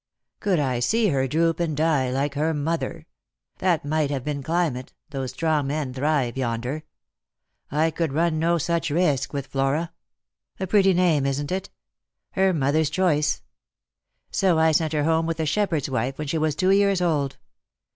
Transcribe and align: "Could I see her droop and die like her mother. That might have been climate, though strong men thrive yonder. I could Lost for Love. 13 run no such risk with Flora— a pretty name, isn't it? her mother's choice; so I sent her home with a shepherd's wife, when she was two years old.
"Could 0.39 0.59
I 0.59 0.79
see 0.79 1.09
her 1.09 1.27
droop 1.27 1.59
and 1.59 1.77
die 1.77 2.09
like 2.09 2.33
her 2.33 2.55
mother. 2.55 3.05
That 3.59 3.85
might 3.85 4.09
have 4.09 4.23
been 4.23 4.41
climate, 4.41 4.93
though 5.11 5.27
strong 5.27 5.67
men 5.67 5.93
thrive 5.93 6.37
yonder. 6.39 6.81
I 7.69 7.91
could 7.91 8.11
Lost 8.11 8.13
for 8.13 8.17
Love. 8.17 8.23
13 8.29 8.33
run 8.33 8.39
no 8.39 8.57
such 8.57 8.89
risk 8.89 9.31
with 9.31 9.45
Flora— 9.45 9.93
a 10.59 10.65
pretty 10.65 10.93
name, 10.95 11.27
isn't 11.27 11.51
it? 11.51 11.69
her 12.31 12.51
mother's 12.51 12.89
choice; 12.89 13.43
so 14.31 14.57
I 14.57 14.71
sent 14.71 14.93
her 14.93 15.03
home 15.03 15.27
with 15.27 15.39
a 15.39 15.45
shepherd's 15.45 15.87
wife, 15.87 16.17
when 16.17 16.25
she 16.25 16.39
was 16.39 16.55
two 16.55 16.71
years 16.71 16.99
old. 16.99 17.37